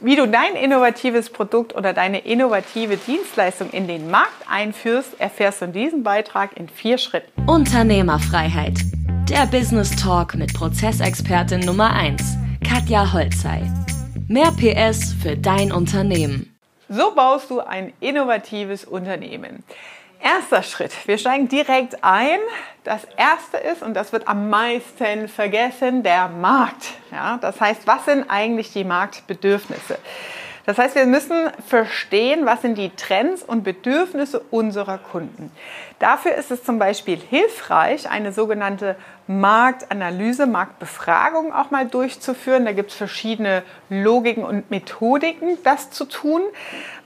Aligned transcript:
Wie 0.00 0.14
du 0.14 0.28
dein 0.28 0.54
innovatives 0.54 1.28
Produkt 1.28 1.74
oder 1.74 1.92
deine 1.92 2.20
innovative 2.20 2.96
Dienstleistung 2.96 3.70
in 3.70 3.88
den 3.88 4.08
Markt 4.08 4.44
einführst, 4.48 5.18
erfährst 5.18 5.60
du 5.60 5.64
in 5.64 5.72
diesem 5.72 6.02
Beitrag 6.04 6.56
in 6.56 6.68
vier 6.68 6.98
Schritten. 6.98 7.32
Unternehmerfreiheit. 7.48 8.78
Der 9.28 9.46
Business 9.46 9.90
Talk 9.96 10.36
mit 10.36 10.54
Prozessexpertin 10.54 11.60
Nummer 11.60 11.92
1, 11.92 12.22
Katja 12.64 13.12
Holzei. 13.12 13.68
Mehr 14.28 14.52
PS 14.52 15.14
für 15.20 15.36
dein 15.36 15.72
Unternehmen. 15.72 16.56
So 16.88 17.12
baust 17.16 17.50
du 17.50 17.58
ein 17.58 17.92
innovatives 17.98 18.84
Unternehmen. 18.84 19.64
Erster 20.20 20.62
Schritt. 20.62 20.92
Wir 21.06 21.16
steigen 21.16 21.48
direkt 21.48 22.02
ein. 22.02 22.38
Das 22.84 23.06
erste 23.16 23.56
ist, 23.58 23.82
und 23.82 23.94
das 23.94 24.12
wird 24.12 24.26
am 24.26 24.50
meisten 24.50 25.28
vergessen, 25.28 26.02
der 26.02 26.28
Markt. 26.28 26.94
Ja, 27.12 27.38
das 27.38 27.60
heißt, 27.60 27.86
was 27.86 28.04
sind 28.04 28.28
eigentlich 28.28 28.72
die 28.72 28.84
Marktbedürfnisse? 28.84 29.98
Das 30.68 30.76
heißt, 30.76 30.96
wir 30.96 31.06
müssen 31.06 31.48
verstehen, 31.66 32.44
was 32.44 32.60
sind 32.60 32.76
die 32.76 32.90
Trends 32.90 33.42
und 33.42 33.64
Bedürfnisse 33.64 34.42
unserer 34.50 34.98
Kunden. 34.98 35.50
Dafür 35.98 36.34
ist 36.34 36.50
es 36.50 36.62
zum 36.62 36.78
Beispiel 36.78 37.16
hilfreich, 37.16 38.10
eine 38.10 38.32
sogenannte 38.32 38.94
Marktanalyse, 39.26 40.46
Marktbefragung 40.46 41.54
auch 41.54 41.70
mal 41.70 41.86
durchzuführen. 41.86 42.66
Da 42.66 42.72
gibt 42.72 42.90
es 42.90 42.98
verschiedene 42.98 43.62
Logiken 43.88 44.44
und 44.44 44.70
Methodiken, 44.70 45.56
das 45.64 45.90
zu 45.90 46.04
tun. 46.04 46.42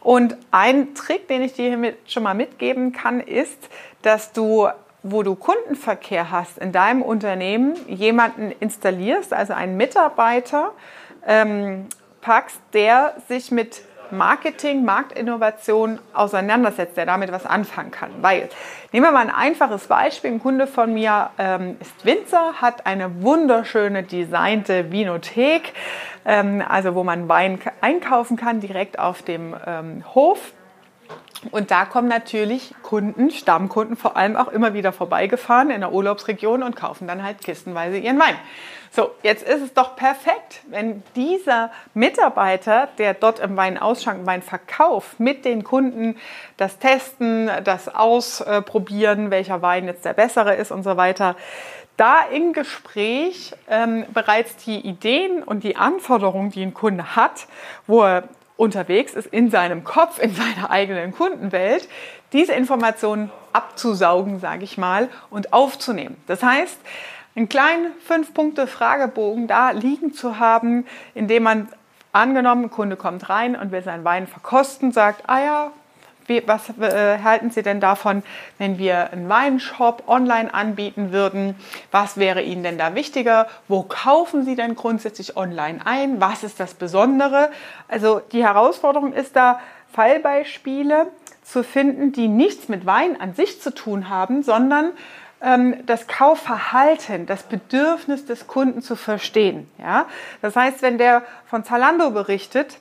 Und 0.01 0.37
ein 0.51 0.97
Trick, 0.97 1.29
den 1.29 1.43
ich 1.43 1.53
dir 1.53 1.69
hiermit 1.69 1.99
schon 2.11 2.25
mal 2.25 2.35
mitgeben 2.35 2.93
kann, 2.93 3.21
ist, 3.21 3.69
dass 4.03 4.33
du 4.33 4.71
wo 5.05 5.23
du 5.23 5.37
Kundenverkehr 5.37 6.33
hast 6.33 6.59
in 6.59 6.73
deinem 6.73 7.03
Unternehmen, 7.03 7.75
jemanden 7.89 8.53
installierst, 8.59 9.33
also 9.33 9.53
einen 9.53 9.77
Mitarbeiter, 9.77 10.73
ähm, 11.27 11.87
packst, 12.23 12.61
der 12.73 13.17
sich 13.29 13.51
mit 13.51 13.83
Marketing, 14.13 14.85
Marktinnovation 14.85 15.99
auseinandersetzt, 16.13 16.97
der 16.97 17.07
damit 17.07 17.33
was 17.33 17.47
anfangen 17.47 17.91
kann. 17.91 18.11
Weil, 18.21 18.49
nehmen 18.93 19.07
wir 19.07 19.13
mal 19.13 19.23
ein 19.23 19.35
einfaches 19.35 19.87
Beispiel, 19.87 20.33
ein 20.33 20.41
Kunde 20.41 20.67
von 20.67 20.93
mir 20.93 21.31
ähm, 21.39 21.77
ist 21.81 22.05
Winzer, 22.05 22.55
hat 22.61 22.87
eine 22.87 23.23
wunderschöne 23.23 24.03
designte 24.03 24.93
Vinothek, 24.93 25.73
ähm, 26.27 26.63
also 26.67 26.95
wo 26.95 27.05
man 27.05 27.29
Wein 27.29 27.59
einkaufen 27.81 28.37
kann, 28.37 28.61
direkt 28.61 28.99
auf 28.99 29.23
dem 29.23 29.57
ähm, 29.67 30.05
Hof. 30.15 30.53
Und 31.51 31.71
da 31.71 31.85
kommen 31.85 32.09
natürlich 32.09 32.73
Kunden, 32.83 33.31
Stammkunden 33.31 33.97
vor 33.97 34.17
allem 34.17 34.37
auch 34.37 34.49
immer 34.49 34.75
wieder 34.75 34.93
vorbeigefahren 34.93 35.71
in 35.71 35.81
der 35.81 35.93
Urlaubsregion 35.93 36.63
und 36.63 36.77
kaufen 36.77 37.09
dann 37.09 37.23
halt 37.23 37.41
kistenweise 37.43 37.99
ihren 37.99 38.19
Wein. 38.19 38.37
So, 38.95 39.11
jetzt 39.23 39.43
ist 39.43 39.63
es 39.63 39.73
doch 39.73 39.97
perfekt, 39.97 40.61
wenn 40.69 41.03
dieser 41.17 41.71
Mitarbeiter, 41.95 42.89
der 42.99 43.15
dort 43.15 43.39
im 43.41 43.57
Wein 43.57 43.79
ausschank, 43.79 44.27
Wein 44.27 44.43
verkauft, 44.43 45.19
mit 45.19 45.47
den 45.47 45.65
Kunden 45.65 46.17
das 46.59 46.79
Testen, 46.79 47.51
das 47.65 47.89
Ausprobieren, 47.89 49.31
welcher 49.31 49.63
Wein 49.63 49.87
jetzt 49.87 50.05
der 50.05 50.13
bessere 50.13 50.55
ist 50.55 50.71
und 50.71 50.83
so 50.83 50.99
weiter, 50.99 51.37
da 51.97 52.21
im 52.21 52.53
Gespräch 52.53 53.55
ähm, 53.69 54.05
bereits 54.13 54.57
die 54.57 54.81
Ideen 54.81 55.43
und 55.43 55.65
die 55.65 55.77
Anforderungen, 55.77 56.51
die 56.51 56.63
ein 56.63 56.75
Kunde 56.75 57.17
hat, 57.17 57.47
wo 57.87 58.03
er 58.03 58.25
unterwegs 58.63 59.15
ist 59.15 59.27
in 59.27 59.51
seinem 59.51 59.83
Kopf, 59.83 60.21
in 60.21 60.33
seiner 60.33 60.71
eigenen 60.71 61.13
Kundenwelt, 61.13 61.89
diese 62.33 62.53
Informationen 62.53 63.31
abzusaugen, 63.53 64.39
sage 64.39 64.63
ich 64.63 64.79
mal, 64.79 65.09
und 65.31 65.53
aufzunehmen. 65.53 66.17
Das 66.29 66.45
heißt, 66.45 66.79
einen 67.35 67.49
kleinen 67.49 67.93
Fünf-Punkte-Fragebogen 68.07 69.49
da 69.49 69.73
liegen 69.73 70.15
zu 70.15 70.39
haben, 70.39 70.87
indem 71.15 71.43
man 71.43 71.69
angenommen, 72.13 72.67
ein 72.67 72.71
Kunde 72.71 72.97
kommt 72.97 73.29
rein 73.29 73.57
und 73.57 73.73
will 73.73 73.83
seinen 73.83 74.05
Wein 74.05 74.29
verkosten, 74.29 74.93
sagt, 74.93 75.29
ah 75.29 75.41
ja, 75.41 75.73
wie, 76.33 76.43
was 76.47 76.71
äh, 76.79 77.19
halten 77.23 77.51
Sie 77.51 77.63
denn 77.63 77.81
davon, 77.81 78.23
wenn 78.59 78.79
wir 78.79 79.13
einen 79.13 79.29
Weinshop 79.29 80.05
online 80.07 80.53
anbieten 80.53 81.13
würden? 81.13 81.55
Was 81.91 82.17
wäre 82.17 82.43
Ihnen 82.43 82.63
denn 82.63 82.79
da 82.79 82.95
wichtiger? 82.95 83.49
Wo 83.69 83.83
kaufen 83.83 84.45
Sie 84.45 84.57
denn 84.57 84.75
grundsätzlich 84.75 85.37
online 85.37 85.81
ein? 85.85 86.21
Was 86.21 86.43
ist 86.43 86.59
das 86.59 86.75
Besondere? 86.75 87.51
Also 87.89 88.21
die 88.33 88.45
Herausforderung 88.45 89.13
ist 89.13 89.37
da, 89.37 89.61
Fallbeispiele 89.93 91.09
zu 91.43 91.63
finden, 91.63 92.13
die 92.13 92.29
nichts 92.29 92.69
mit 92.69 92.87
Wein 92.87 93.21
an 93.21 93.35
sich 93.35 93.61
zu 93.61 93.75
tun 93.75 94.09
haben, 94.09 94.43
sondern 94.43 94.93
ähm, 95.43 95.85
das 95.87 96.07
Kaufverhalten, 96.07 97.27
das 97.27 97.43
Bedürfnis 97.43 98.25
des 98.25 98.47
Kunden 98.47 98.81
zu 98.81 98.97
verstehen. 98.97 99.69
Ja? 99.79 100.07
Das 100.41 100.57
heißt, 100.57 100.81
wenn 100.83 100.97
der 100.97 101.23
von 101.47 101.65
Zalando 101.65 102.11
berichtet, 102.11 102.79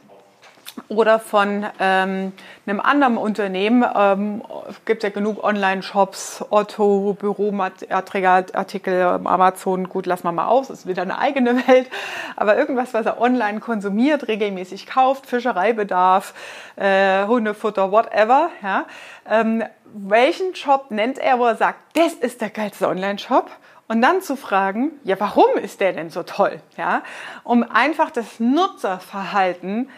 oder 0.88 1.20
von 1.20 1.66
ähm, 1.80 2.34
einem 2.66 2.80
anderen 2.80 3.18
Unternehmen. 3.18 3.86
Ähm, 3.96 4.44
es 4.70 4.84
gibt 4.86 5.04
ja 5.04 5.10
genug 5.10 5.44
Online-Shops, 5.44 6.46
Otto, 6.50 7.16
Büroartikel, 7.20 9.04
Amazon, 9.24 9.90
gut, 9.90 10.06
lassen 10.06 10.24
wir 10.24 10.32
mal 10.32 10.48
aus, 10.48 10.70
ist 10.70 10.88
wieder 10.88 11.02
eine 11.02 11.18
eigene 11.18 11.56
Welt. 11.68 11.90
Aber 12.36 12.58
irgendwas, 12.58 12.94
was 12.94 13.06
er 13.06 13.20
online 13.20 13.60
konsumiert, 13.60 14.28
regelmäßig 14.28 14.88
kauft, 14.88 15.26
Fischereibedarf, 15.26 16.34
äh, 16.76 17.26
Hundefutter, 17.26 17.92
whatever. 17.92 18.50
Ja. 18.62 18.86
Ähm, 19.30 19.64
welchen 19.94 20.56
Shop 20.56 20.92
nennt 20.92 21.18
er, 21.18 21.40
wo 21.40 21.46
er 21.46 21.56
sagt, 21.56 21.80
das 21.98 22.14
ist 22.14 22.42
der 22.42 22.50
geilste 22.50 22.88
Online-Shop? 22.88 23.50
Und 23.88 24.02
dann 24.02 24.22
zu 24.22 24.38
fragen, 24.38 24.92
ja, 25.04 25.20
warum 25.20 25.58
ist 25.62 25.82
der 25.82 25.92
denn 25.92 26.10
so 26.10 26.24
toll? 26.24 26.62
Ja, 26.78 27.02
um 27.44 27.64
einfach 27.70 28.10
das 28.10 28.40
Nutzerverhalten 28.40 29.90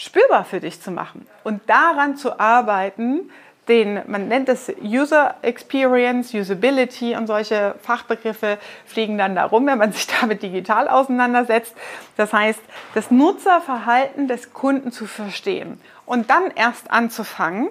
spürbar 0.00 0.44
für 0.44 0.60
dich 0.60 0.80
zu 0.80 0.90
machen 0.90 1.26
und 1.44 1.60
daran 1.68 2.16
zu 2.16 2.40
arbeiten, 2.40 3.30
den, 3.68 4.00
man 4.06 4.28
nennt 4.28 4.48
es 4.48 4.72
User 4.82 5.34
Experience, 5.42 6.32
Usability 6.32 7.14
und 7.14 7.26
solche 7.26 7.74
Fachbegriffe 7.82 8.58
fliegen 8.86 9.18
dann 9.18 9.34
darum, 9.34 9.66
wenn 9.66 9.76
man 9.76 9.92
sich 9.92 10.06
damit 10.20 10.42
digital 10.42 10.88
auseinandersetzt. 10.88 11.74
Das 12.16 12.32
heißt, 12.32 12.60
das 12.94 13.10
Nutzerverhalten 13.10 14.26
des 14.26 14.54
Kunden 14.54 14.90
zu 14.90 15.06
verstehen 15.06 15.78
und 16.06 16.30
dann 16.30 16.50
erst 16.54 16.90
anzufangen, 16.90 17.68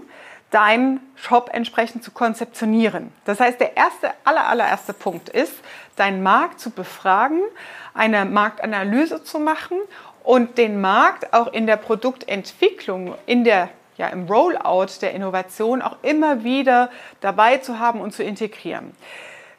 deinen 0.51 1.00
Shop 1.16 1.50
entsprechend 1.51 2.03
zu 2.03 2.12
konzeptionieren. 2.12 3.12
Das 3.25 3.39
heißt, 3.39 3.59
der 3.59 3.75
erste, 3.75 4.12
aller, 4.23 4.47
allererste 4.47 4.94
Punkt 4.94 5.29
ist, 5.29 5.53
deinen 5.95 6.23
Markt 6.23 6.59
zu 6.59 6.69
befragen, 6.69 7.41
eine 7.94 8.25
Marktanalyse 8.25 9.23
zu 9.23 9.39
machen 9.39 9.78
und 10.29 10.59
den 10.59 10.79
Markt 10.79 11.34
auch 11.34 11.47
in 11.47 11.66
der 11.66 11.78
Produktentwicklung, 11.78 13.16
in 13.25 13.44
der 13.44 13.69
ja, 13.97 14.09
im 14.09 14.28
Rollout 14.28 15.01
der 15.01 15.16
Innovation 15.16 15.81
auch 15.81 15.95
immer 16.03 16.44
wieder 16.44 16.91
dabei 17.19 17.57
zu 17.57 17.79
haben 17.79 18.00
und 18.00 18.13
zu 18.13 18.22
integrieren. 18.22 18.95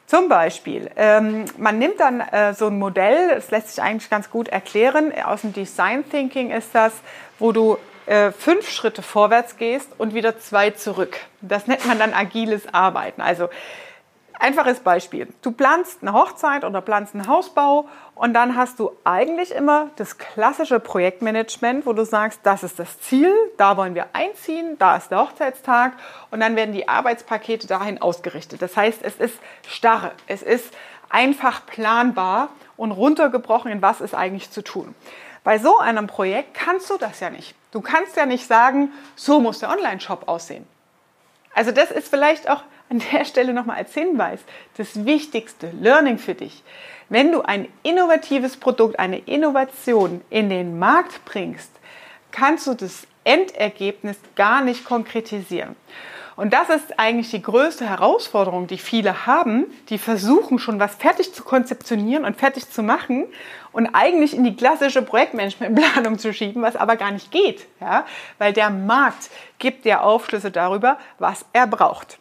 Zum 0.05 0.29
Beispiel, 0.29 0.89
ähm, 0.95 1.43
man 1.57 1.77
nimmt 1.77 1.99
dann 1.99 2.21
äh, 2.21 2.53
so 2.53 2.67
ein 2.67 2.79
Modell, 2.79 3.35
das 3.35 3.51
lässt 3.51 3.75
sich 3.75 3.83
eigentlich 3.83 4.09
ganz 4.09 4.29
gut 4.29 4.47
erklären, 4.47 5.11
aus 5.25 5.41
dem 5.41 5.51
Design 5.51 6.09
Thinking 6.09 6.51
ist 6.51 6.73
das, 6.73 6.93
wo 7.37 7.51
du 7.51 7.77
äh, 8.05 8.31
fünf 8.31 8.69
Schritte 8.69 9.01
vorwärts 9.01 9.57
gehst 9.57 9.89
und 9.97 10.13
wieder 10.13 10.39
zwei 10.39 10.69
zurück. 10.69 11.17
Das 11.41 11.67
nennt 11.67 11.85
man 11.85 11.99
dann 11.99 12.13
agiles 12.13 12.73
Arbeiten. 12.73 13.19
Also 13.19 13.49
Einfaches 14.41 14.79
Beispiel. 14.79 15.27
Du 15.43 15.51
planst 15.51 16.01
eine 16.01 16.13
Hochzeit 16.13 16.63
oder 16.63 16.81
planst 16.81 17.13
einen 17.13 17.27
Hausbau 17.27 17.87
und 18.15 18.33
dann 18.33 18.55
hast 18.55 18.79
du 18.79 18.91
eigentlich 19.03 19.51
immer 19.51 19.91
das 19.97 20.17
klassische 20.17 20.79
Projektmanagement, 20.79 21.85
wo 21.85 21.93
du 21.93 22.03
sagst, 22.05 22.39
das 22.41 22.63
ist 22.63 22.79
das 22.79 22.99
Ziel, 23.01 23.31
da 23.57 23.77
wollen 23.77 23.93
wir 23.93 24.07
einziehen, 24.13 24.79
da 24.79 24.97
ist 24.97 25.11
der 25.11 25.19
Hochzeitstag 25.19 25.93
und 26.31 26.39
dann 26.39 26.55
werden 26.55 26.73
die 26.73 26.87
Arbeitspakete 26.87 27.67
dahin 27.67 28.01
ausgerichtet. 28.01 28.63
Das 28.63 28.75
heißt, 28.75 29.03
es 29.03 29.17
ist 29.17 29.35
starre, 29.67 30.11
es 30.25 30.41
ist 30.41 30.73
einfach 31.09 31.67
planbar 31.67 32.49
und 32.77 32.91
runtergebrochen, 32.93 33.71
in 33.71 33.83
was 33.83 34.01
ist 34.01 34.15
eigentlich 34.15 34.49
zu 34.49 34.63
tun. 34.63 34.95
Bei 35.43 35.59
so 35.59 35.77
einem 35.77 36.07
Projekt 36.07 36.55
kannst 36.55 36.89
du 36.89 36.97
das 36.97 37.19
ja 37.19 37.29
nicht. 37.29 37.53
Du 37.69 37.81
kannst 37.81 38.17
ja 38.17 38.25
nicht 38.25 38.47
sagen, 38.47 38.91
so 39.15 39.39
muss 39.39 39.59
der 39.59 39.69
Online-Shop 39.69 40.27
aussehen. 40.27 40.65
Also 41.53 41.71
das 41.71 41.91
ist 41.91 42.07
vielleicht 42.07 42.49
auch 42.49 42.63
an 42.91 43.01
der 43.11 43.23
Stelle 43.23 43.53
nochmal 43.53 43.77
als 43.77 43.93
Hinweis, 43.93 44.41
das 44.75 45.05
wichtigste 45.05 45.71
Learning 45.79 46.17
für 46.17 46.35
dich. 46.35 46.61
Wenn 47.07 47.31
du 47.31 47.41
ein 47.41 47.67
innovatives 47.83 48.57
Produkt, 48.57 48.99
eine 48.99 49.19
Innovation 49.19 50.21
in 50.29 50.49
den 50.49 50.77
Markt 50.77 51.23
bringst, 51.23 51.71
kannst 52.31 52.67
du 52.67 52.73
das 52.73 53.07
Endergebnis 53.23 54.17
gar 54.35 54.61
nicht 54.61 54.83
konkretisieren. 54.83 55.75
Und 56.35 56.53
das 56.53 56.69
ist 56.69 56.99
eigentlich 56.99 57.29
die 57.29 57.41
größte 57.41 57.87
Herausforderung, 57.87 58.67
die 58.67 58.77
viele 58.77 59.25
haben, 59.25 59.65
die 59.89 59.97
versuchen 59.97 60.59
schon 60.59 60.79
was 60.79 60.95
fertig 60.95 61.33
zu 61.33 61.43
konzeptionieren 61.43 62.25
und 62.25 62.37
fertig 62.37 62.69
zu 62.69 62.83
machen 62.83 63.25
und 63.71 63.87
eigentlich 63.93 64.35
in 64.35 64.43
die 64.43 64.55
klassische 64.55 65.01
Projektmanagementplanung 65.01 66.17
zu 66.19 66.33
schieben, 66.33 66.61
was 66.61 66.75
aber 66.75 66.95
gar 66.95 67.11
nicht 67.11 67.31
geht, 67.31 67.67
ja? 67.79 68.05
weil 68.37 68.53
der 68.53 68.69
Markt 68.69 69.29
gibt 69.59 69.85
dir 69.85 70.03
Aufschlüsse 70.03 70.51
darüber, 70.51 70.97
was 71.19 71.45
er 71.53 71.67
braucht. 71.67 72.20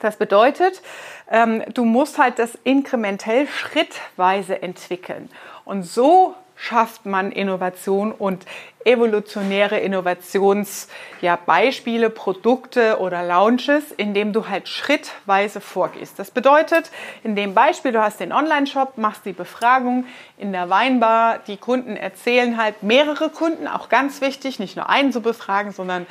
Das 0.00 0.16
bedeutet, 0.16 0.82
ähm, 1.30 1.62
du 1.72 1.84
musst 1.84 2.18
halt 2.18 2.38
das 2.38 2.58
inkrementell 2.64 3.46
schrittweise 3.46 4.60
entwickeln. 4.60 5.30
Und 5.64 5.84
so 5.84 6.34
schafft 6.56 7.06
man 7.06 7.30
Innovation 7.32 8.12
und 8.12 8.44
evolutionäre 8.84 9.80
Innovationsbeispiele, 9.80 12.02
ja, 12.02 12.10
Produkte 12.10 13.00
oder 13.00 13.22
Launches, 13.22 13.90
indem 13.92 14.34
du 14.34 14.48
halt 14.48 14.68
schrittweise 14.68 15.60
vorgehst. 15.60 16.18
Das 16.18 16.30
bedeutet, 16.30 16.90
in 17.22 17.34
dem 17.34 17.54
Beispiel, 17.54 17.92
du 17.92 18.02
hast 18.02 18.20
den 18.20 18.32
Online-Shop, 18.32 18.98
machst 18.98 19.24
die 19.24 19.32
Befragung 19.32 20.04
in 20.36 20.52
der 20.52 20.68
Weinbar, 20.70 21.38
die 21.46 21.56
Kunden 21.56 21.96
erzählen 21.96 22.58
halt 22.58 22.82
mehrere 22.82 23.30
Kunden, 23.30 23.66
auch 23.66 23.88
ganz 23.88 24.20
wichtig, 24.20 24.58
nicht 24.58 24.76
nur 24.76 24.90
einen 24.90 25.12
zu 25.12 25.22
befragen, 25.22 25.72
sondern 25.72 26.06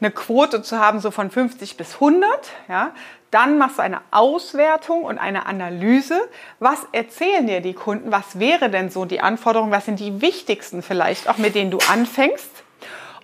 eine 0.00 0.10
Quote 0.10 0.62
zu 0.62 0.78
haben, 0.78 1.00
so 1.00 1.10
von 1.10 1.30
50 1.30 1.76
bis 1.76 1.94
100. 1.94 2.28
Ja. 2.68 2.92
Dann 3.30 3.58
machst 3.58 3.78
du 3.78 3.82
eine 3.82 4.00
Auswertung 4.10 5.02
und 5.02 5.18
eine 5.18 5.46
Analyse. 5.46 6.28
Was 6.58 6.86
erzählen 6.92 7.46
dir 7.46 7.60
die 7.60 7.74
Kunden? 7.74 8.12
Was 8.12 8.38
wäre 8.38 8.70
denn 8.70 8.90
so 8.90 9.04
die 9.04 9.20
Anforderung? 9.20 9.70
Was 9.70 9.84
sind 9.84 10.00
die 10.00 10.20
wichtigsten 10.22 10.82
vielleicht 10.82 11.28
auch, 11.28 11.38
mit 11.38 11.54
denen 11.54 11.70
du 11.70 11.78
anfängst? 11.78 12.64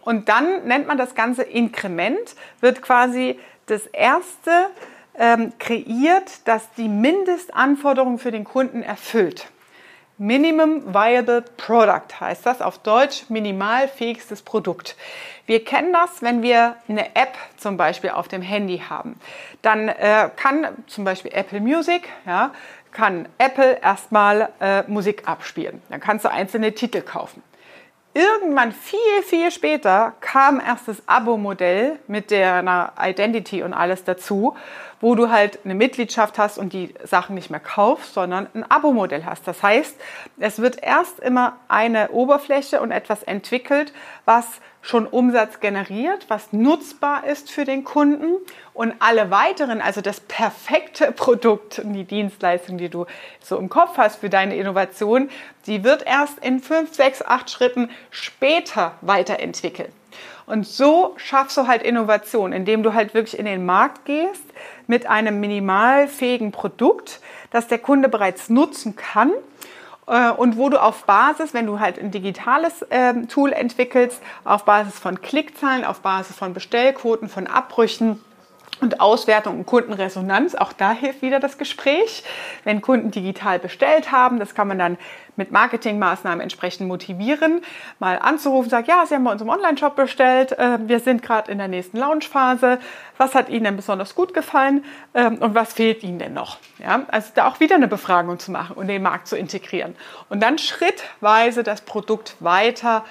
Und 0.03 0.29
dann 0.29 0.67
nennt 0.67 0.89
man 0.89 0.99
das 0.99 1.15
Ganze 1.15 1.43
Inkrement, 1.45 2.35
wird 2.61 2.83
quasi 2.83 3.39
das 3.67 3.87
erste 3.87 4.71
ähm, 5.17 5.53
kreiert, 5.59 6.47
das 6.47 6.73
die 6.77 6.89
Mindestanforderungen 6.89 8.19
für 8.19 8.33
den 8.33 8.45
Kunden 8.45 8.83
erfüllt. 8.83 9.47
Minimum 10.19 10.95
Viable 10.95 11.43
Product 11.57 12.21
heißt 12.21 12.45
das 12.45 12.61
auf 12.61 12.79
Deutsch 12.79 13.25
minimalfähigstes 13.29 14.43
Produkt. 14.43 14.97
Wir 15.47 15.65
kennen 15.65 15.93
das, 15.93 16.23
wenn 16.23 16.43
wir 16.43 16.77
eine 16.87 17.17
App 17.17 17.37
zum 17.57 17.77
Beispiel 17.77 18.11
auf 18.11 18.29
dem 18.29 18.43
Handy 18.43 18.79
haben. 18.79 19.19
Dann 19.63 19.89
äh, 19.89 20.31
kann 20.37 20.69
zum 20.87 21.05
Beispiel 21.05 21.33
Apple 21.35 21.61
Music, 21.61 22.09
ja, 22.27 22.53
kann 22.93 23.27
Apple 23.39 23.81
erstmal 23.81 24.51
äh, 24.61 24.83
Musik 24.87 25.27
abspielen. 25.27 25.83
Dann 25.89 26.01
kannst 26.01 26.25
du 26.25 26.31
einzelne 26.31 26.73
Titel 26.73 27.01
kaufen. 27.01 27.43
Irgendwann 28.15 28.73
viel, 28.73 29.23
viel 29.25 29.51
später 29.51 30.13
kam 30.21 30.61
erst 30.61 30.87
das 30.87 31.03
Abo-Modell 31.07 31.99
mit 32.07 32.31
der 32.31 32.93
Identity 33.01 33.63
und 33.63 33.73
alles 33.73 34.05
dazu, 34.05 34.55
wo 35.03 35.15
du 35.15 35.31
halt 35.31 35.59
eine 35.65 35.75
Mitgliedschaft 35.75 36.39
hast 36.39 36.57
und 36.57 36.73
die 36.73 36.95
Sachen 37.05 37.35
nicht 37.35 37.51
mehr 37.51 37.61
kaufst, 37.61 38.15
sondern 38.15 38.47
ein 38.55 38.65
Abo-Modell 38.71 39.27
hast. 39.27 39.47
Das 39.47 39.63
heißt, 39.63 39.95
es 40.39 40.61
wird 40.61 40.83
erst 40.83 41.21
immer 41.21 41.59
eine 41.69 42.11
Oberfläche 42.13 42.81
und 42.81 42.93
etwas 42.93 43.23
entwickelt, 43.25 43.93
was 44.25 44.47
schon 44.81 45.07
Umsatz 45.07 45.61
generiert, 45.61 46.27
was 46.29 46.53
nutzbar 46.53 47.25
ist 47.27 47.51
für 47.51 47.65
den 47.65 47.85
Kunden 47.85 48.37
und 48.75 48.95
alle 49.01 49.31
weiteren, 49.31 49.81
also 49.81 50.01
das 50.01 50.21
perfekte 50.21 51.13
Produkt 51.17 51.81
und 51.81 51.93
die 51.93 52.05
Dienstleistung, 52.05 52.79
die 52.79 52.89
du 52.89 53.07
so 53.41 53.59
im 53.59 53.69
Kopf 53.69 53.97
hast 53.97 54.21
für 54.21 54.31
deine 54.31 54.57
Innovation, 54.57 55.31
die 55.67 55.85
wird 55.85 56.07
erst 56.07 56.39
in 56.41 56.61
fünf, 56.61 56.95
sechs, 56.95 57.23
acht 57.23 57.51
Schritten 57.51 57.91
später 58.11 58.95
weiterentwickelt. 59.01 59.93
Und 60.47 60.67
so 60.67 61.15
schaffst 61.17 61.57
du 61.57 61.67
halt 61.67 61.83
Innovation, 61.83 62.53
indem 62.53 62.83
du 62.83 62.95
halt 62.95 63.15
wirklich 63.15 63.39
in 63.39 63.45
den 63.45 63.65
Markt 63.65 64.05
gehst 64.05 64.45
mit 64.87 65.07
einem 65.07 65.41
minimalfähigen 65.41 66.53
Produkt, 66.53 67.21
das 67.51 67.69
der 67.69 67.79
Kunde 67.79 68.09
bereits 68.09 68.49
nutzen 68.49 68.97
kann 68.97 69.33
äh, 70.07 70.31
und 70.31 70.57
wo 70.57 70.69
du 70.69 70.81
auf 70.81 71.05
Basis, 71.05 71.55
wenn 71.55 71.67
du 71.67 71.81
halt 71.81 71.99
ein 71.99 72.11
digitales 72.11 72.83
äh, 72.83 73.15
Tool 73.27 73.53
entwickelst, 73.53 74.21
auf 74.45 74.65
Basis 74.65 74.99
von 74.99 75.21
Klickzahlen, 75.21 75.85
auf 75.85 76.01
Basis 76.01 76.37
von 76.37 76.55
Bestellquoten, 76.55 77.29
von 77.29 77.47
Abbrüchen, 77.47 78.21
und 78.81 79.01
Auswertung 79.01 79.59
und 79.59 79.67
Kundenresonanz, 79.67 80.55
auch 80.55 80.73
da 80.73 80.93
hilft 80.93 81.23
wieder 81.23 81.39
das 81.39 81.59
Gespräch. 81.59 82.25
Wenn 82.65 82.81
Kunden 82.81 83.11
digital 83.11 83.59
bestellt 83.59 84.11
haben, 84.11 84.39
das 84.39 84.55
kann 84.55 84.69
man 84.69 84.79
dann 84.79 84.99
mit 85.37 85.51
Marketingmaßnahmen 85.51 86.41
entsprechend 86.41 86.89
motivieren, 86.89 87.63
mal 87.99 88.19
anzurufen, 88.19 88.69
sagt, 88.69 88.89
ja, 88.89 89.07
Sie 89.07 89.15
haben 89.15 89.25
bei 89.25 89.33
uns 89.33 89.41
im 89.41 89.49
Online-Shop 89.49 89.97
bestellt, 89.97 90.53
äh, 90.59 90.79
wir 90.87 91.01
sind 91.01 91.23
gerade 91.23 91.51
in 91.51 91.59
der 91.59 91.69
nächsten 91.69 91.97
Launchphase, 91.97 92.79
was 93.17 93.35
hat 93.35 93.49
Ihnen 93.49 93.65
denn 93.65 93.77
besonders 93.77 94.15
gut 94.15 94.35
gefallen 94.35 94.85
ähm, 95.15 95.39
und 95.39 95.55
was 95.55 95.73
fehlt 95.73 96.03
Ihnen 96.03 96.19
denn 96.19 96.35
noch? 96.35 96.59
Ja, 96.79 97.05
also 97.09 97.31
da 97.35 97.49
auch 97.49 97.61
wieder 97.61 97.77
eine 97.77 97.89
Befragung 97.89 98.39
zu 98.39 98.51
machen 98.51 98.77
und 98.77 98.89
den 98.89 99.03
Markt 99.03 99.27
zu 99.27 99.37
integrieren 99.37 99.97
und 100.29 100.43
dann 100.43 100.59
schrittweise 100.59 101.63
das 101.63 101.81
Produkt 101.81 102.37
weiter 102.41 103.05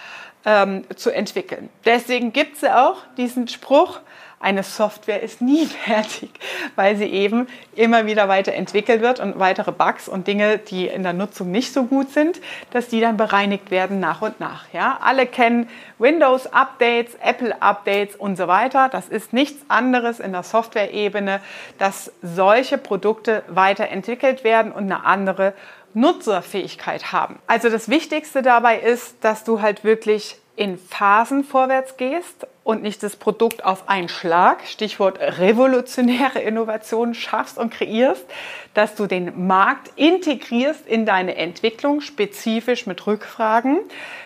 ähm, 0.46 0.84
zu 0.96 1.12
entwickeln. 1.12 1.70
Deswegen 1.86 2.34
gibt 2.34 2.56
es 2.56 2.62
ja 2.62 2.88
auch 2.88 2.98
diesen 3.18 3.48
Spruch, 3.48 4.00
eine 4.42 4.64
Software 4.64 5.22
ist 5.22 5.42
nie 5.42 5.66
fertig, 5.86 6.30
weil 6.76 6.96
sie 6.96 7.06
eben 7.06 7.48
immer 7.76 8.06
wieder 8.06 8.28
weiterentwickelt 8.28 9.02
wird 9.02 9.20
und 9.20 9.40
weitere 9.40 9.72
Bugs 9.72 10.08
und 10.08 10.28
Dinge, 10.28 10.58
die 10.58 10.88
in 10.88 11.04
der 11.04 11.14
Nutzung 11.14 11.52
nicht 11.52 11.74
so 11.74 11.84
gut 11.84 12.12
sind, 12.12 12.42
dass 12.72 12.88
die 12.88 13.00
dann 13.00 13.18
bereinigt 13.18 13.72
werden 13.72 14.00
nach 14.00 14.22
und 14.22 14.40
nach. 14.40 14.66
Ja, 14.74 15.00
alle 15.02 15.26
kennen 15.26 15.70
Windows 16.00 16.52
Updates, 16.52 17.16
Apple 17.22 17.62
Updates 17.62 18.16
und 18.16 18.36
so 18.36 18.48
weiter. 18.48 18.90
Das 18.90 19.08
ist 19.08 19.34
nichts 19.34 19.64
anderes 19.70 20.20
in 20.20 20.32
der 20.32 20.44
Software-Ebene, 20.44 21.42
dass 21.78 22.12
solche 22.22 22.78
Produkte 22.78 23.44
weiterentwickelt 23.48 24.44
werden 24.44 24.72
und 24.72 24.84
eine 24.84 25.06
andere 25.06 25.54
Nutzerfähigkeit 25.94 27.12
haben. 27.12 27.40
Also 27.48 27.70
das 27.70 27.90
Wichtigste 27.90 28.42
dabei 28.42 28.80
ist, 28.80 29.16
dass 29.22 29.44
du 29.44 29.62
halt 29.62 29.84
wirklich 29.84 30.38
in 30.56 30.78
Phasen 30.78 31.44
vorwärts 31.44 31.98
gehst 31.98 32.48
und 32.64 32.84
nicht 32.84 33.02
das 33.02 33.16
Produkt 33.16 33.66
auf 33.66 33.90
einen 33.90 34.08
Schlag, 34.08 34.68
Stichwort 34.68 35.20
revolutionäre 35.20 36.40
Innovation, 36.40 37.14
schaffst 37.14 37.58
und 37.58 37.74
kreierst, 37.74 38.26
dass 38.74 38.96
du 38.96 39.08
den 39.08 39.48
Markt 39.48 39.92
integrierst 39.96 40.88
in 40.88 41.06
deine 41.06 41.36
Entwicklung, 41.36 42.02
spezifisch 42.02 42.86
mit 42.86 43.06
Rückfragen, 43.08 43.80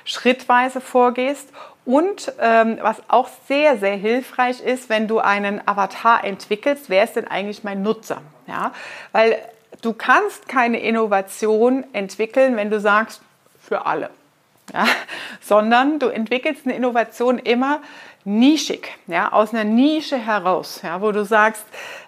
schrittweise 0.03 0.81
vorgehst 0.81 1.49
und 1.85 2.33
ähm, 2.39 2.77
was 2.81 3.01
auch 3.07 3.29
sehr, 3.47 3.77
sehr 3.77 3.95
hilfreich 3.95 4.59
ist, 4.59 4.89
wenn 4.89 5.07
du 5.07 5.19
einen 5.19 5.65
Avatar 5.65 6.23
entwickelst, 6.23 6.89
wer 6.89 7.03
ist 7.03 7.15
denn 7.15 7.27
eigentlich 7.27 7.63
mein 7.63 7.83
Nutzer? 7.83 8.21
Ja? 8.47 8.73
Weil 9.11 9.38
du 9.81 9.93
kannst 9.93 10.49
keine 10.49 10.79
Innovation 10.79 11.85
entwickeln, 11.93 12.57
wenn 12.57 12.69
du 12.69 12.79
sagst, 12.79 13.21
für 13.61 13.85
alle 13.85 14.09
ja, 14.73 14.85
sondern 15.41 15.99
du 15.99 16.07
entwickelst 16.07 16.65
eine 16.65 16.75
Innovation 16.75 17.39
immer 17.39 17.81
nischig, 18.25 18.89
ja, 19.07 19.31
aus 19.31 19.54
einer 19.54 19.63
Nische 19.63 20.18
heraus, 20.18 20.81
ja, 20.83 21.00
wo 21.00 21.12
du 21.12 21.24
sagst, 21.24 21.66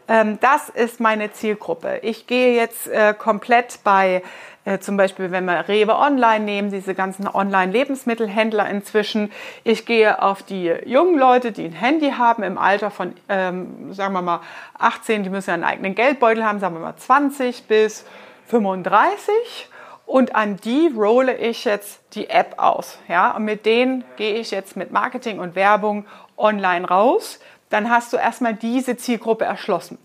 ähm, 0.08 0.40
das 0.42 0.70
ist 0.70 1.00
meine 1.00 1.32
Zielgruppe. 1.32 2.00
Ich 2.02 2.28
gehe 2.28 2.56
jetzt 2.56 2.88
äh, 2.88 3.14
komplett 3.14 3.80
bei 3.84 4.24
äh, 4.66 4.80
zum 4.80 4.98
Beispiel, 4.98 5.32
wenn 5.32 5.46
wir 5.46 5.70
Rewe 5.70 5.96
Online 5.96 6.44
nehmen, 6.44 6.72
diese 6.72 6.94
ganzen 6.96 7.28
Online-Lebensmittelhändler 7.28 8.68
inzwischen. 8.70 9.32
Ich 9.64 9.86
gehe 9.86 10.22
auf 10.22 10.44
die 10.44 10.74
jungen 10.86 11.18
Leute, 11.18 11.54
die 11.54 11.66
ein 11.66 11.72
Handy 11.72 12.12
haben 12.12 12.44
im 12.44 12.58
Alter 12.58 12.92
von, 12.92 13.14
ähm, 13.30 13.94
sagen 13.94 14.14
wir 14.14 14.22
mal, 14.22 14.42
18, 14.78 15.24
die 15.24 15.30
müssen 15.30 15.52
ja 15.52 15.54
einen 15.54 15.64
eigenen 15.64 15.96
Geldbeutel 15.96 16.44
haben, 16.44 16.60
sagen 16.60 16.76
wir 16.76 16.82
mal 16.82 16.98
20 16.98 17.68
bis 17.68 18.06
35 18.48 19.70
und 20.08 20.36
an 20.36 20.56
die 20.56 20.90
rolle 20.96 21.36
ich 21.36 21.66
jetzt 21.66 22.00
die 22.14 22.30
App 22.30 22.56
aus. 22.58 22.98
Ja? 23.08 23.36
Und 23.36 23.44
mit 23.44 23.66
denen 23.66 24.04
gehe 24.16 24.36
ich 24.36 24.50
jetzt 24.50 24.76
mit 24.76 24.92
Marketing 24.92 25.40
und 25.40 25.54
Werbung 25.54 26.06
online 26.38 26.88
raus. 26.88 27.40
Dann 27.70 27.92
hast 27.92 28.14
du 28.14 28.18
erstmal 28.18 28.56
diese 28.56 28.96
Zielgruppe 28.96 29.44
erschlossen. 29.44 30.00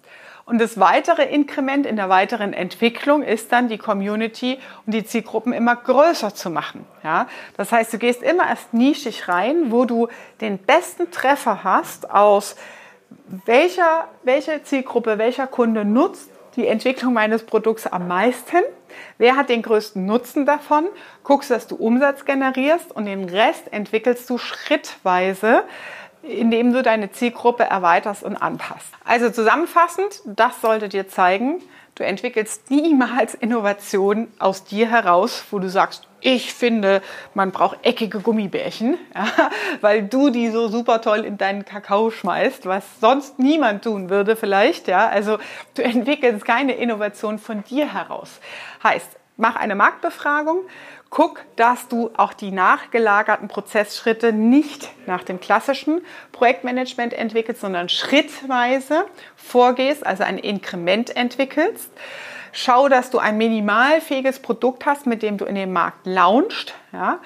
Und 0.44 0.60
das 0.60 0.80
weitere 0.80 1.22
Inkrement 1.22 1.86
in 1.86 1.94
der 1.94 2.08
weiteren 2.08 2.52
Entwicklung 2.52 3.22
ist 3.22 3.52
dann 3.52 3.68
die 3.68 3.78
Community 3.78 4.58
und 4.84 4.92
die 4.92 5.04
Zielgruppen 5.04 5.52
immer 5.52 5.76
größer 5.76 6.34
zu 6.34 6.50
machen. 6.50 6.84
Ja? 7.04 7.28
Das 7.56 7.70
heißt, 7.70 7.92
du 7.92 7.98
gehst 7.98 8.24
immer 8.24 8.48
erst 8.48 8.74
nischig 8.74 9.28
rein, 9.28 9.70
wo 9.70 9.84
du 9.84 10.08
den 10.40 10.58
besten 10.58 11.12
Treffer 11.12 11.62
hast 11.62 12.10
aus 12.10 12.56
welcher, 13.46 14.08
welche 14.24 14.64
Zielgruppe, 14.64 15.18
welcher 15.18 15.46
Kunde 15.46 15.84
nutzt 15.84 16.31
die 16.56 16.66
Entwicklung 16.66 17.12
meines 17.12 17.44
Produkts 17.44 17.86
am 17.86 18.08
meisten? 18.08 18.58
Wer 19.18 19.36
hat 19.36 19.48
den 19.48 19.62
größten 19.62 20.04
Nutzen 20.04 20.46
davon? 20.46 20.86
Guckst, 21.24 21.50
dass 21.50 21.66
du 21.66 21.76
Umsatz 21.76 22.24
generierst 22.24 22.92
und 22.92 23.06
den 23.06 23.24
Rest 23.24 23.72
entwickelst 23.72 24.28
du 24.28 24.38
schrittweise, 24.38 25.64
indem 26.22 26.72
du 26.72 26.82
deine 26.82 27.10
Zielgruppe 27.10 27.64
erweiterst 27.64 28.22
und 28.22 28.36
anpasst. 28.36 28.88
Also 29.04 29.30
zusammenfassend, 29.30 30.20
das 30.24 30.60
sollte 30.60 30.88
dir 30.88 31.08
zeigen, 31.08 31.60
du 31.94 32.04
entwickelst 32.04 32.70
niemals 32.70 33.34
Innovation 33.34 34.28
aus 34.38 34.64
dir 34.64 34.88
heraus, 34.90 35.44
wo 35.50 35.58
du 35.58 35.68
sagst, 35.68 36.08
ich 36.24 36.54
finde, 36.54 37.02
man 37.34 37.50
braucht 37.50 37.78
eckige 37.82 38.20
Gummibärchen, 38.20 38.96
ja, 39.14 39.50
weil 39.80 40.04
du 40.04 40.30
die 40.30 40.50
so 40.50 40.68
super 40.68 41.00
toll 41.00 41.24
in 41.24 41.36
deinen 41.36 41.64
Kakao 41.64 42.10
schmeißt, 42.10 42.66
was 42.66 42.84
sonst 43.00 43.38
niemand 43.38 43.82
tun 43.82 44.08
würde 44.08 44.36
vielleicht. 44.36 44.86
Ja. 44.86 45.08
Also 45.08 45.38
du 45.74 45.82
entwickelst 45.82 46.44
keine 46.44 46.74
Innovation 46.74 47.38
von 47.38 47.64
dir 47.64 47.92
heraus. 47.92 48.40
Heißt, 48.84 49.16
mach 49.36 49.56
eine 49.56 49.74
Marktbefragung, 49.74 50.60
guck, 51.10 51.44
dass 51.56 51.88
du 51.88 52.10
auch 52.16 52.32
die 52.32 52.50
nachgelagerten 52.50 53.48
Prozessschritte 53.48 54.32
nicht 54.32 54.88
nach 55.06 55.22
dem 55.24 55.40
klassischen 55.40 56.00
Projektmanagement 56.32 57.12
entwickelst, 57.12 57.60
sondern 57.60 57.88
schrittweise 57.88 59.04
vorgehst, 59.36 60.06
also 60.06 60.24
ein 60.24 60.38
Inkrement 60.38 61.14
entwickelst. 61.14 61.90
Schau, 62.52 62.88
dass 62.88 63.10
du 63.10 63.18
ein 63.18 63.38
minimalfähiges 63.38 64.40
Produkt 64.40 64.84
hast, 64.84 65.06
mit 65.06 65.22
dem 65.22 65.38
du 65.38 65.44
in 65.44 65.54
den 65.54 65.72
Markt 65.72 66.06
launchst. 66.06 66.74
Ja. 66.92 67.18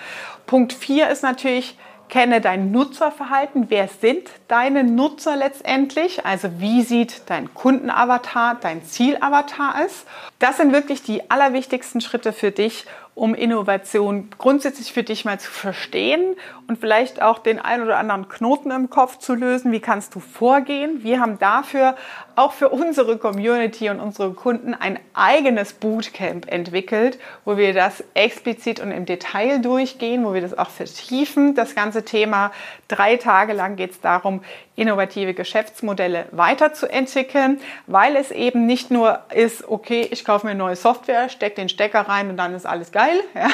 Punkt 0.47 0.73
4 0.73 1.09
ist 1.09 1.23
natürlich 1.23 1.77
Kenne 2.09 2.41
dein 2.41 2.71
Nutzerverhalten. 2.71 3.67
Wer 3.69 3.89
sind 3.89 4.29
deine 4.49 4.85
Nutzer 4.85 5.37
letztendlich? 5.37 6.25
Also 6.25 6.61
wie 6.61 6.83
sieht 6.83 7.23
dein 7.27 7.53
Kundenavatar, 7.55 8.57
dein 8.61 8.85
Zielavatar 8.85 9.85
aus? 9.85 10.05
Das 10.39 10.57
sind 10.59 10.73
wirklich 10.73 11.03
die 11.03 11.31
allerwichtigsten 11.31 12.01
Schritte 12.01 12.33
für 12.33 12.51
dich, 12.51 12.87
um 13.17 13.35
Innovation 13.35 14.29
grundsätzlich 14.37 14.93
für 14.93 15.03
dich 15.03 15.25
mal 15.25 15.41
zu 15.41 15.51
verstehen 15.51 16.37
und 16.69 16.79
vielleicht 16.79 17.23
auch 17.23 17.39
den 17.39 17.59
ein 17.59 17.83
oder 17.83 17.97
anderen 17.97 18.29
Knoten 18.29 18.71
im 18.71 18.91
Kopf 18.91 19.17
zu 19.17 19.35
lösen. 19.35 19.73
Wie 19.73 19.81
kannst 19.81 20.15
du 20.15 20.21
vorgehen? 20.21 21.03
Wir 21.03 21.19
haben 21.19 21.39
dafür 21.39 21.97
auch 22.37 22.53
für 22.53 22.69
unsere 22.69 23.17
Community 23.17 23.89
und 23.89 24.01
unsere 24.01 24.35
Kunden 24.35 24.75
ein 24.75 24.99
eigenes 25.15 25.73
Bootcamp 25.73 26.53
entwickelt, 26.53 27.19
wo 27.47 27.57
wir 27.57 27.73
das 27.73 28.05
explizit 28.13 28.81
und 28.81 28.91
im 28.91 29.07
Detail 29.07 29.61
durchgehen, 29.61 30.23
wo 30.23 30.35
wir 30.35 30.43
das 30.43 30.57
auch 30.57 30.69
vertiefen. 30.69 31.55
Das 31.55 31.75
ganze 31.75 32.05
Thema 32.05 32.53
drei 32.87 33.17
Tage 33.17 33.55
lang 33.55 33.77
geht 33.77 33.93
es 33.93 34.01
darum, 34.03 34.43
innovative 34.77 35.35
Geschäftsmodelle 35.35 36.27
weiterzuentwickeln, 36.31 37.61
weil 37.87 38.15
es 38.17 38.31
eben 38.31 38.67
nicht 38.67 38.91
nur 38.91 39.21
ist, 39.35 39.67
okay, 39.69 40.07
ich 40.11 40.25
kaufe 40.25 40.47
mir 40.47 40.55
neue 40.55 40.77
Software, 40.77 41.29
stecke 41.31 41.57
den 41.57 41.69
Stecker 41.69 42.03
rein 42.03 42.31
und 42.31 42.37
dann 42.37 42.55
ist 42.55 42.67
alles 42.67 42.93
geil, 42.93 43.19
ja, 43.35 43.49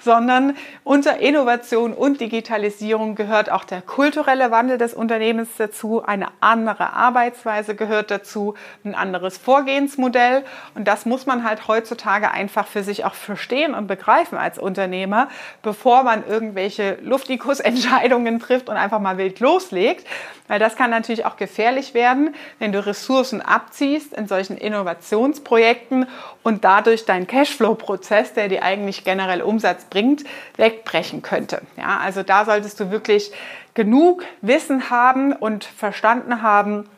sondern 0.00 0.56
unter 0.82 1.18
Innovation 1.18 1.92
und 1.92 2.20
Digitalisierung 2.20 3.14
gehört 3.14 3.50
auch 3.50 3.64
der 3.64 3.82
kulturelle 3.82 4.50
Wandel 4.50 4.78
des 4.78 4.94
Unternehmens 4.94 5.50
dazu, 5.58 6.02
eine 6.02 6.28
andere 6.40 6.94
Arbeitsweise 6.94 7.74
gehört 7.74 8.10
dazu, 8.10 8.54
ein 8.84 8.94
anderes 8.94 9.36
Vorgehensmodell. 9.36 10.44
Und 10.74 10.88
das 10.88 11.04
muss 11.04 11.26
man 11.26 11.44
halt 11.44 11.68
heutzutage 11.68 12.30
einfach 12.30 12.66
für 12.66 12.82
sich 12.82 13.04
auch 13.04 13.14
verstehen 13.14 13.74
und 13.74 13.86
begreifen 13.86 14.38
als 14.38 14.58
Unternehmer, 14.58 15.28
bevor 15.62 16.02
man 16.02 16.26
irgendwelche 16.26 16.98
Luftikus-Entscheidungen 17.02 18.40
trifft 18.40 18.68
und 18.68 18.76
einfach 18.76 19.00
mal 19.00 19.18
wild 19.18 19.40
loslegt, 19.40 20.06
weil 20.48 20.58
das 20.62 20.76
kann 20.76 20.90
natürlich 20.90 21.26
auch 21.26 21.36
gefährlich 21.36 21.92
werden, 21.92 22.34
wenn 22.58 22.72
du 22.72 22.84
Ressourcen 22.84 23.42
abziehst 23.42 24.14
in 24.14 24.26
solchen 24.26 24.56
Innovationsprojekten 24.56 26.06
und 26.42 26.64
dadurch 26.64 27.04
dein 27.04 27.26
Cashflow-Prozess, 27.26 28.32
der 28.32 28.48
dir 28.48 28.62
eigentlich 28.62 29.04
generell 29.04 29.42
Umsatz 29.42 29.84
bringt, 29.84 30.24
wegbrechen 30.56 31.20
könnte. 31.20 31.60
Ja, 31.76 31.98
also 31.98 32.22
da 32.22 32.44
solltest 32.44 32.80
du 32.80 32.90
wirklich 32.90 33.32
genug 33.74 34.24
Wissen 34.40 34.90
haben 34.90 35.32
und 35.32 35.64
verstanden 35.64 36.42
haben, 36.42 36.88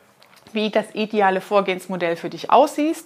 wie 0.53 0.69
das 0.69 0.85
ideale 0.93 1.41
Vorgehensmodell 1.41 2.15
für 2.15 2.29
dich 2.29 2.49
aussieht, 2.49 3.03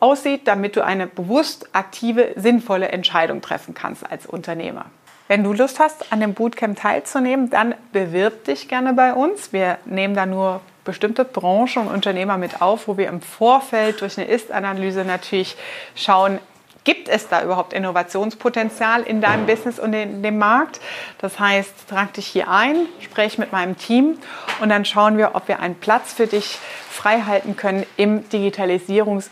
aussieht, 0.00 0.42
damit 0.46 0.76
du 0.76 0.84
eine 0.84 1.06
bewusst 1.06 1.68
aktive, 1.72 2.32
sinnvolle 2.36 2.88
Entscheidung 2.88 3.40
treffen 3.40 3.74
kannst 3.74 4.08
als 4.10 4.26
Unternehmer. 4.26 4.86
Wenn 5.32 5.44
du 5.44 5.54
Lust 5.54 5.80
hast, 5.80 6.12
an 6.12 6.20
dem 6.20 6.34
Bootcamp 6.34 6.78
teilzunehmen, 6.78 7.48
dann 7.48 7.74
bewirb 7.90 8.44
dich 8.44 8.68
gerne 8.68 8.92
bei 8.92 9.14
uns. 9.14 9.50
Wir 9.50 9.78
nehmen 9.86 10.14
da 10.14 10.26
nur 10.26 10.60
bestimmte 10.84 11.24
Branchen 11.24 11.86
und 11.86 11.88
Unternehmer 11.88 12.36
mit 12.36 12.60
auf, 12.60 12.86
wo 12.86 12.98
wir 12.98 13.08
im 13.08 13.22
Vorfeld 13.22 14.02
durch 14.02 14.18
eine 14.18 14.28
Ist-Analyse 14.28 15.06
natürlich 15.06 15.56
schauen, 15.94 16.38
gibt 16.84 17.08
es 17.08 17.28
da 17.28 17.42
überhaupt 17.42 17.72
Innovationspotenzial 17.72 19.04
in 19.04 19.22
deinem 19.22 19.46
Business 19.46 19.78
und 19.78 19.94
in 19.94 20.22
dem 20.22 20.36
Markt? 20.36 20.80
Das 21.16 21.40
heißt, 21.40 21.88
trag 21.88 22.12
dich 22.12 22.26
hier 22.26 22.50
ein, 22.50 22.76
spreche 23.00 23.40
mit 23.40 23.52
meinem 23.52 23.78
Team 23.78 24.18
und 24.60 24.68
dann 24.68 24.84
schauen 24.84 25.16
wir, 25.16 25.30
ob 25.32 25.48
wir 25.48 25.60
einen 25.60 25.76
Platz 25.76 26.12
für 26.12 26.26
dich 26.26 26.58
frei 26.90 27.22
halten 27.22 27.56
können 27.56 27.86
im 27.96 28.28
Digitalisierungs- 28.28 29.30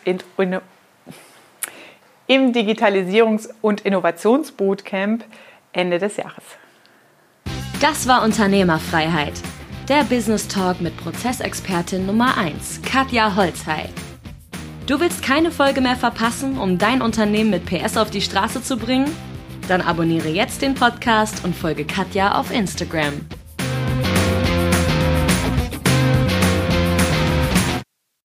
im 2.26 2.52
Digitalisierungs- 2.52 3.50
und 3.60 3.82
Innovationsbootcamp 3.82 5.24
Ende 5.72 5.98
des 5.98 6.16
Jahres. 6.16 6.44
Das 7.80 8.06
war 8.06 8.22
Unternehmerfreiheit. 8.22 9.34
Der 9.88 10.04
Business 10.04 10.46
Talk 10.46 10.80
mit 10.80 10.96
Prozessexpertin 10.96 12.06
Nummer 12.06 12.36
1, 12.36 12.82
Katja 12.82 13.34
Holzhey. 13.34 13.88
Du 14.86 15.00
willst 15.00 15.22
keine 15.22 15.50
Folge 15.50 15.80
mehr 15.80 15.96
verpassen, 15.96 16.58
um 16.58 16.78
dein 16.78 17.00
Unternehmen 17.00 17.50
mit 17.50 17.64
PS 17.64 17.96
auf 17.96 18.10
die 18.10 18.20
Straße 18.20 18.62
zu 18.62 18.76
bringen? 18.76 19.10
Dann 19.68 19.80
abonniere 19.80 20.28
jetzt 20.28 20.62
den 20.62 20.74
Podcast 20.74 21.44
und 21.44 21.54
folge 21.54 21.84
Katja 21.84 22.38
auf 22.38 22.50
Instagram. 22.50 23.20